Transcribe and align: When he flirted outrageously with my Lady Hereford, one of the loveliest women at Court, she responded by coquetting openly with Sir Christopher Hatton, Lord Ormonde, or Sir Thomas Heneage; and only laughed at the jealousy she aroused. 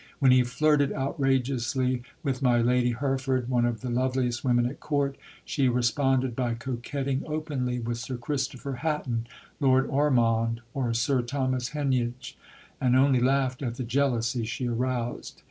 When 0.17 0.31
he 0.31 0.41
flirted 0.41 0.91
outrageously 0.93 2.01
with 2.23 2.41
my 2.41 2.59
Lady 2.59 2.93
Hereford, 2.93 3.49
one 3.49 3.65
of 3.65 3.81
the 3.81 3.89
loveliest 3.91 4.43
women 4.43 4.65
at 4.65 4.79
Court, 4.79 5.15
she 5.45 5.69
responded 5.69 6.35
by 6.35 6.55
coquetting 6.55 7.23
openly 7.27 7.77
with 7.77 7.99
Sir 7.99 8.17
Christopher 8.17 8.77
Hatton, 8.77 9.27
Lord 9.59 9.87
Ormonde, 9.87 10.61
or 10.73 10.91
Sir 10.95 11.21
Thomas 11.21 11.67
Heneage; 11.73 12.35
and 12.81 12.95
only 12.95 13.19
laughed 13.19 13.61
at 13.61 13.75
the 13.75 13.83
jealousy 13.83 14.43
she 14.43 14.67
aroused. 14.67 15.39